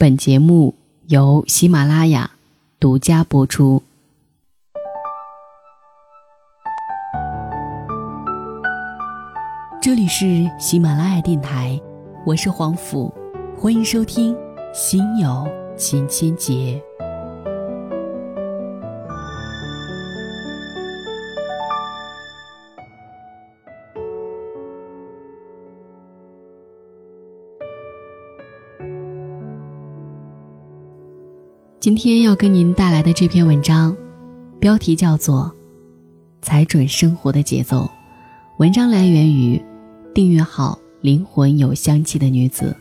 [0.00, 0.76] 本节目
[1.08, 2.30] 由喜马拉雅
[2.78, 3.82] 独家播出。
[9.82, 11.76] 这里是喜马拉雅电台，
[12.24, 13.12] 我是黄甫，
[13.56, 14.32] 欢迎收听
[14.72, 15.44] 《心有
[15.76, 16.80] 千千结》。
[31.88, 33.96] 今天要跟您带来的这篇文章，
[34.60, 35.50] 标题叫做
[36.46, 37.84] 《踩准生活的节奏》。
[38.58, 39.58] 文章来源于
[40.14, 42.76] 订阅号“灵魂有香气的女子”，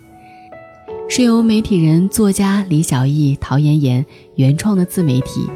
[1.07, 5.47] 是由媒体人、作家李小艺、陶妍妍原创的自媒体。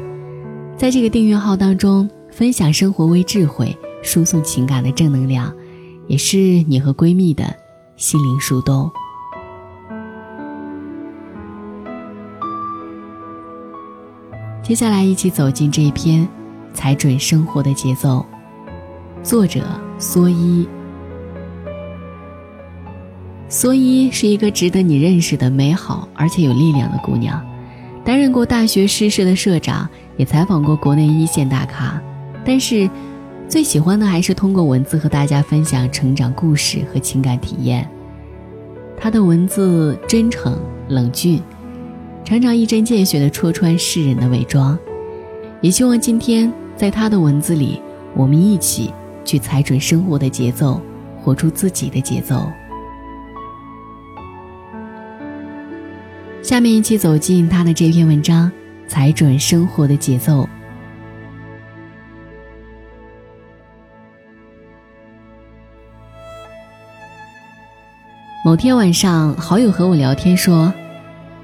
[0.78, 5.54] 在这个订阅号当中，分享生活微智慧，输送情感的正能量，
[6.06, 7.54] 也是你和闺蜜的
[7.98, 8.90] 心灵树洞。
[14.72, 16.26] 接下来，一起走进这一篇
[16.72, 18.24] 《踩准生活的节奏》。
[19.22, 19.60] 作者
[19.98, 20.66] 蓑衣。
[23.50, 27.38] 蓑衣是一个值得你认识的美好而且有力量的姑娘，
[28.02, 32.00] 担任过大学诗社的社长，也采访过国内一线大咖。
[32.42, 32.88] 但是，
[33.50, 37.86] 最喜欢的还是通过文字和大家分享成长故事和情感体验。
[38.96, 41.42] 她的文字真诚冷峻。
[42.24, 44.78] 常常一针见血地戳穿世人的伪装，
[45.60, 47.80] 也希望今天在他的文字里，
[48.14, 48.90] 我们一起
[49.24, 50.80] 去踩准生活的节奏，
[51.20, 52.50] 活出自己的节奏。
[56.42, 58.50] 下面一起走进他的这篇文章，
[58.88, 60.42] 《踩准生活的节奏》。
[68.44, 70.72] 某天晚上，好友和我聊天说。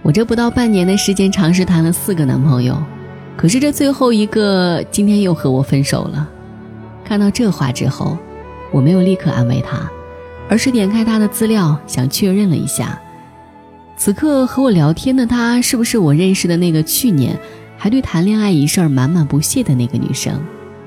[0.09, 2.83] 我这不到半年的时间，尝试谈了四个男朋友，
[3.37, 6.27] 可是这最后一个今天又和我分手了。
[7.05, 8.17] 看到这话之后，
[8.73, 9.87] 我没有立刻安慰他，
[10.49, 12.99] 而是点开他的资料，想确认了一下。
[13.99, 17.39] 此刻和我聊天的他，是不是我认识的那个去年
[17.77, 20.43] 还对谈恋爱一事满满不屑的那个女生？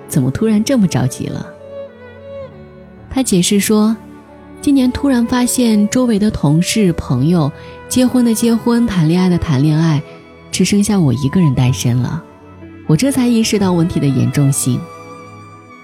[0.07, 1.45] 怎么突然这么着急了？
[3.07, 3.95] 他解释说。
[4.61, 7.51] 今年突然发现，周围的同事朋友，
[7.89, 9.99] 结婚的结婚，谈恋爱的谈恋爱，
[10.51, 12.23] 只剩下我一个人单身了。
[12.85, 14.79] 我这才意识到问题的严重性。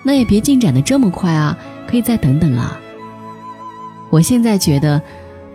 [0.03, 1.57] 那也别进展的这么快啊，
[1.89, 2.79] 可以再等等啊。
[4.11, 5.01] 我现在觉得，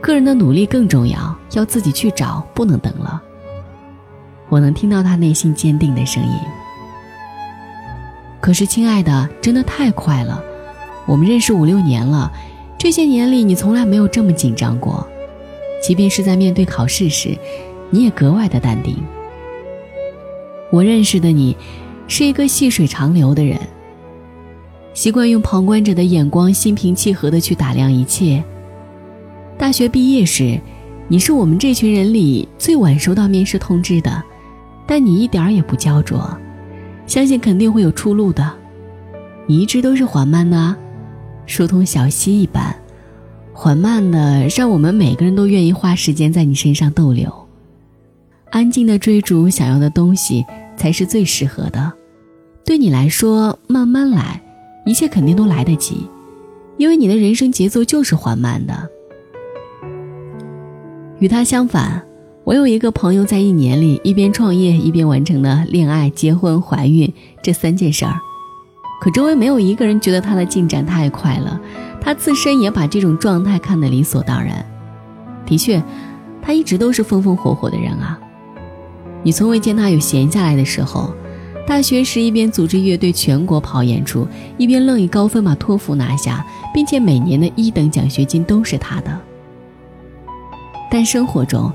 [0.00, 3.22] 个人的努力更重要，要自己去找，不能等了。
[4.48, 6.32] 我能听到他内心坚定的声音。
[8.40, 10.42] 可是，亲爱的，真的太快了。
[11.06, 12.32] 我们认识五六年了。
[12.82, 15.06] 这些年里，你从来没有这么紧张过，
[15.81, 17.38] 即便是在面对考试时，
[17.91, 18.97] 你也格外的淡定。
[20.69, 21.56] 我认识的你，
[22.09, 23.56] 是一个细水长流的人，
[24.94, 28.43] 习惯用旁观者的眼光，心平气和的去打量一切。
[29.56, 30.60] 大学毕业时，
[31.06, 34.20] 你是我们这群人里最晚收到面试通知的，
[34.88, 36.37] 但你一点儿也不焦灼，
[37.06, 38.53] 相信肯定会有出路的。
[39.47, 40.76] 你一直都是缓慢的啊。
[41.47, 42.75] 疏通小溪一般，
[43.53, 47.32] 缓慢的，让我们每个人都愿意花时间在你身上逗留。
[48.50, 50.44] 安静的追逐想要的东西，
[50.76, 51.92] 才是最适合的。
[52.64, 54.41] 对你来说，慢慢来，
[54.86, 56.06] 一切肯定都来得及，
[56.76, 58.88] 因为你的人生节奏就是缓慢的。
[61.19, 62.02] 与他相反，
[62.44, 68.20] 我有一个朋友，在一年里一边创业一边完成了恋爱、结婚、怀孕这三件事儿。
[69.02, 71.60] 可周围没有一个人觉得他的进展太快了，
[72.00, 74.64] 他自身也把这种状态看得理所当然。
[75.44, 75.82] 的确，
[76.40, 78.16] 他一直都是风风火火的人啊。
[79.24, 81.12] 你从未见他有闲下来的时候。
[81.66, 84.26] 大学时一边组织乐队全国跑演出，
[84.56, 89.20] 一边愣以高分把托福拿下，并且每年的一等奖学金都是他的。
[90.88, 91.72] 但生活中，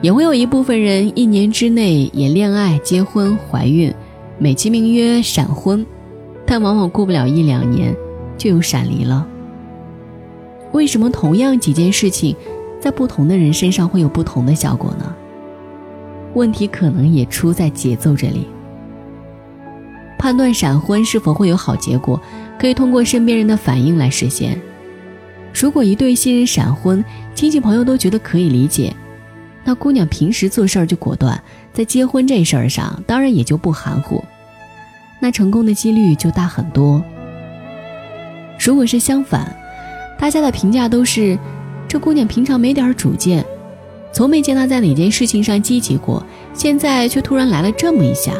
[0.00, 3.92] 也会有一部分人一年之内也恋爱、结婚、怀孕，
[4.38, 5.84] 美其名曰闪婚。
[6.46, 7.94] 但往往过不了一两年，
[8.36, 9.26] 就又闪离了。
[10.72, 12.34] 为什么同样几件事情，
[12.80, 15.14] 在不同的人身上会有不同的效果呢？
[16.34, 18.46] 问题可能也出在节奏这里。
[20.18, 22.20] 判断闪婚是否会有好结果，
[22.58, 24.58] 可以通过身边人的反应来实现。
[25.52, 27.04] 如果一对新人闪婚，
[27.34, 28.94] 亲戚朋友都觉得可以理解，
[29.64, 31.38] 那姑娘平时做事儿就果断，
[31.72, 34.24] 在结婚这事儿上，当然也就不含糊。
[35.22, 37.00] 那成功的几率就大很多。
[38.58, 39.54] 如果是相反，
[40.18, 41.38] 大家的评价都是
[41.86, 43.44] 这姑娘平常没点主见，
[44.12, 48.32] 从没见她在哪件事情上积极过，现在却突然来了这么一下，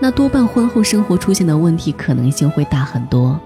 [0.00, 3.38] 那多半婚后生活出现的问题可能性会大很多。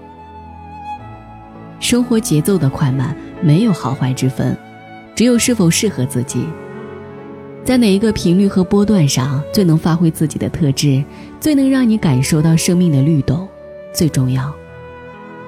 [1.79, 4.57] 生活节奏的快慢没有好坏之分，
[5.13, 6.47] 只有是否适合自己。
[7.65, 11.03] 在哪一个频率和波段上最能发挥自己的特质，
[11.39, 13.47] 最能让你感受到生命的律动，
[13.93, 14.51] 最重要。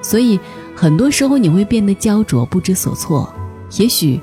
[0.00, 0.38] 所以，
[0.74, 3.32] 很多时候你会变得焦灼、不知所措，
[3.78, 4.20] 也许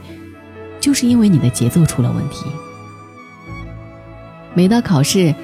[0.79, 2.45] 就是因为你的节奏出了问题。
[4.53, 5.35] 每到考试，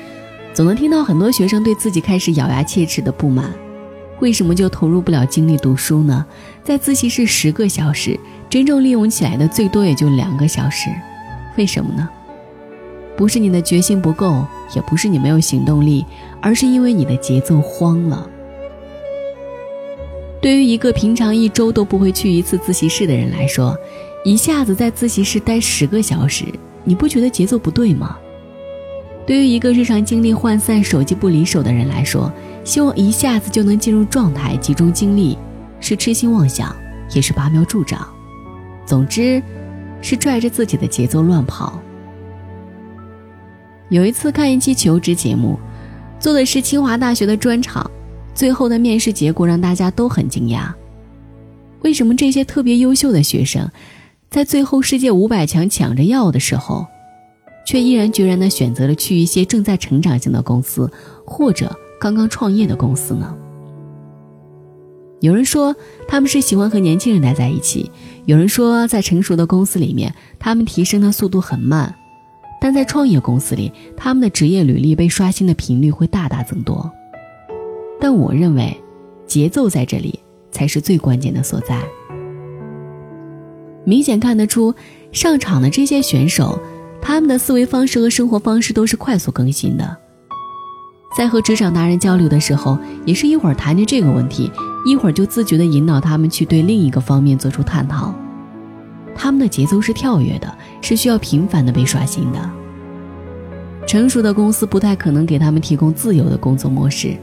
[0.53, 3.53] 总能听到很多学生对自己开始咬牙切齿的不满：
[4.21, 6.25] 为什么就投入不了精力读书呢？
[6.63, 8.17] 在自习室十个小时，
[8.49, 10.89] 真正利用起来的最多也就两个小时，
[11.57, 12.09] 为什么呢？
[13.17, 14.45] 不是你的决心不够，
[14.75, 16.05] 也不是你没有行动力，
[16.41, 18.29] 而是因为你的节奏慌了。
[20.41, 23.75] 对于一个平常一周都不会去一次自习室的人来说，
[24.23, 26.45] 一下子在自习室待十个小时，
[26.83, 28.17] 你不觉得节奏不对吗？
[29.25, 32.31] 对于一个日常精力涣散、手机不离手的人来说，
[32.63, 35.35] 希望一下子就能进入状态、集中精力，
[35.79, 36.75] 是痴心妄想，
[37.15, 38.07] 也是拔苗助长。
[38.85, 39.41] 总之，
[39.99, 41.79] 是拽着自己的节奏乱跑。
[43.89, 45.59] 有一次看一期求职节目，
[46.19, 47.89] 做的是清华大学的专场。
[48.33, 50.69] 最后的面试结果让大家都很惊讶，
[51.83, 53.71] 为什么这些特别优秀的学生，
[54.29, 56.85] 在最后世界五百强抢着要的时候，
[57.65, 60.91] 却毅然决然地选择了去一些正在成长型的公司
[61.25, 63.33] 或者刚刚创业的公司呢？
[65.21, 65.73] 有人说
[66.05, 67.89] 他们是喜欢和年轻人待在一起，
[68.25, 71.95] 有人说在成熟的公司里面，他们提升的速度很慢，
[72.59, 76.91] 但在创业公司里，他们的职业履历被刷新的频率会大大增多。
[77.99, 78.75] 但我认为，
[79.27, 80.19] 节奏在这里
[80.51, 81.81] 才是最关键的所在。
[83.83, 84.73] 明显看得出，
[85.11, 86.59] 上场的这些选手，
[87.01, 89.97] 他们的思维方式和生活方式都是快速更新的。
[91.15, 94.51] 在和职场达人交流的时候，也是一会儿谈着这个问题，
[94.85, 98.13] 一会儿就自觉地引导他们去对另一个方面做出探讨。
[99.15, 102.51] 他们的节奏是跳跃的，是需要频繁的被刷新的。
[103.87, 107.17] 成熟的公司不太可能给他们提供自由的工作模式。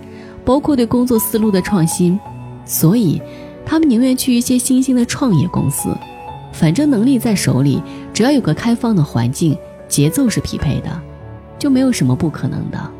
[0.45, 2.19] 包括对工作思路的创新，
[2.65, 3.23] 所以
[3.65, 5.97] 他们宁愿去一些新兴的创业公司，
[6.53, 7.81] 反正能力在手里，
[8.13, 9.57] 只要有个开放的环境，
[9.87, 10.91] 节奏是匹配的，
[11.61, 12.91] 就没有什么不可能的。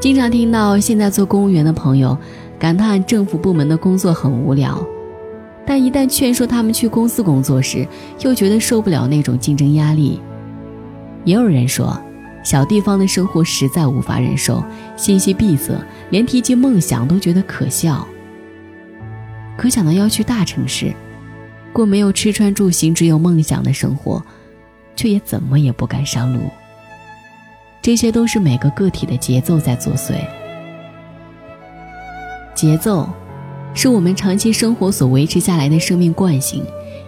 [0.00, 2.18] 经常听到现在做公务员的朋友
[2.58, 4.84] 感叹政府部门的工作很无聊，
[5.68, 7.86] 但一旦劝说他们去公司工作时，
[8.20, 10.18] 又觉得受不了那种竞争压力。
[11.24, 12.00] 也有人说。
[12.44, 14.64] 小地方的生活实在无法忍受，
[14.96, 15.74] 信息闭塞，
[16.08, 18.06] 连提及梦想都觉得可笑。
[19.54, 20.94] 可想到要去大城市，
[21.74, 24.24] 过没有吃穿住行、只有梦想的生活，
[24.96, 26.40] 却也怎么也不敢上路。
[27.82, 30.14] 这些都是每个个体的节奏在作祟。
[32.54, 33.06] 节奏，
[33.74, 36.64] 是我们长期生活所维持下来的生命惯性，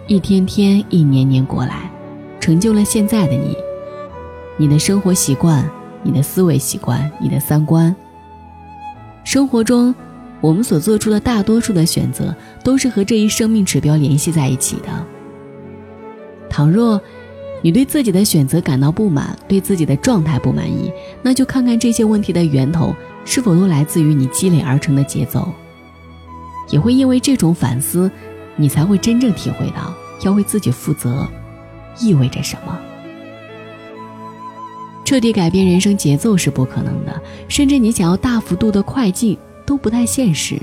[0.07, 1.91] 一天天、一年年过来，
[2.39, 3.55] 成就了现在的你。
[4.57, 5.69] 你的生活习惯、
[6.01, 7.93] 你的思维习惯、你的三观。
[9.23, 9.93] 生活中，
[10.39, 15.05] 我们所做出的大多数的选择，都是和这一生命指标联系在一起的。
[16.49, 17.01] 倘若
[17.61, 20.91] 你对自己的选择感到不满，对自己的状态不满意，
[21.21, 25.47] 那就看看这些问题的源头是否都来自于你积累而成的节奏。
[26.71, 28.09] 也会因为这种反思，
[28.55, 31.27] 你才会真正体会到要为自己负责
[31.99, 32.79] 意味着什么。
[35.05, 40.57] 彻底改变人生节奏是不可能的，甚至你想要大幅度的快进都不太现实。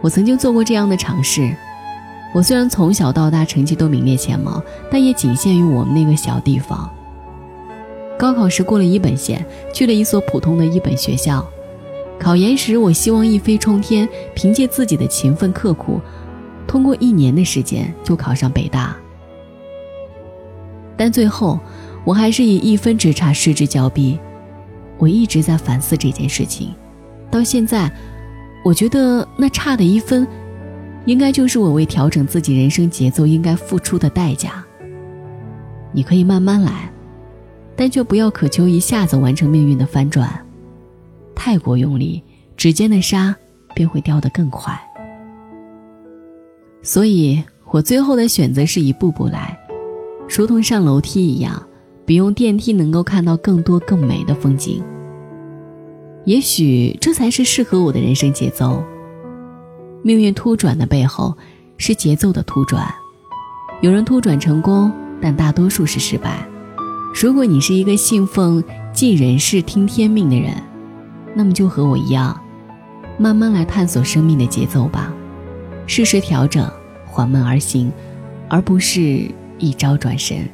[0.00, 1.54] 我曾经做过这样的尝试，
[2.34, 6.90] 我虽然从小到大成绩都名列前茅，但也仅限于我们那个小地方。
[8.18, 11.46] 高考时过了一本线，去了一所普通的一本学校。
[12.18, 16.00] 考研时，我希望一飞冲天，凭借自己的勤奋刻苦，
[16.66, 18.96] 通过一年的时间就考上北大。
[20.96, 21.58] 但最后。
[22.06, 24.16] 我还是以一分之差失之交臂，
[24.96, 26.72] 我一直在反思这件事情，
[27.32, 27.90] 到现在，
[28.64, 30.24] 我觉得那差的一分，
[31.04, 34.64] 应该就是我为调整自己人生节奏应该付出的代价。
[35.90, 36.88] 你可以慢慢来，
[37.74, 40.45] 但却不要渴求一下子完成命运的翻转，
[41.36, 42.20] 太过用力，
[42.56, 43.36] 指尖的沙
[43.76, 44.76] 便会掉得更快。
[46.82, 47.40] 所以
[47.70, 49.56] 我最后的选择是一步步来，
[50.28, 51.62] 如同上楼梯一样。
[52.06, 54.80] 比用电梯能够看到更多更美的风景。
[56.24, 58.80] 也许这才是适合我的人生节奏。
[60.04, 61.36] 命运突转的背后，
[61.78, 62.88] 是节奏的突转。
[63.80, 66.48] 有人突转成功，但大多数是失败。
[67.12, 68.62] 如果你是一个信奉
[68.92, 70.54] 尽人事听天命的人，
[71.35, 72.39] 那么就和我一样，
[73.17, 75.13] 慢慢来探索生命的节奏吧，
[75.87, 76.69] 适时调整，
[77.05, 77.91] 缓慢而行，
[78.49, 80.47] 而不是一朝转身。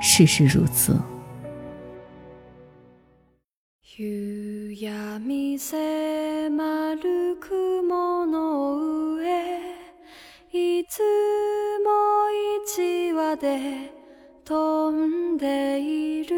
[0.00, 0.96] 事事如此。
[14.44, 16.34] 飛んでいる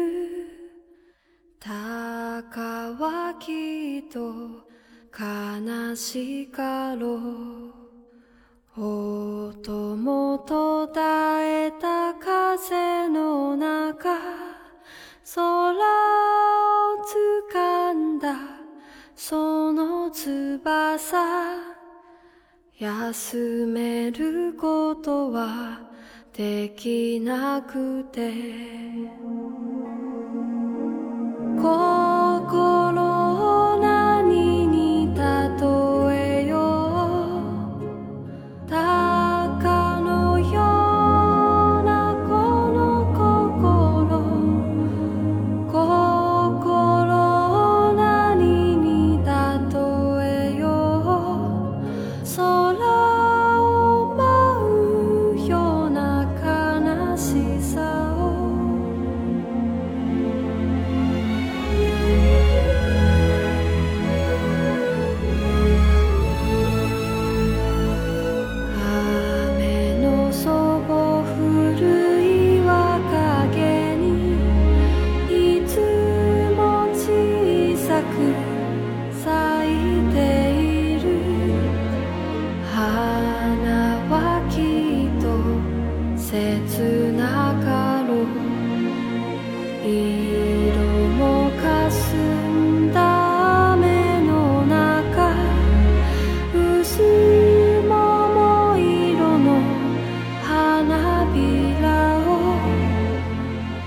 [1.59, 2.08] 鷹
[3.10, 4.20] はきっと
[5.12, 7.80] 悲しかろう。
[8.76, 14.16] 音も途絶えた風の中
[15.34, 15.76] 空を
[17.52, 18.36] 掴んだ
[19.16, 21.18] その翼。
[22.78, 25.80] 休めることは
[26.32, 28.32] できなくて。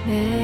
[0.06, 0.43] 내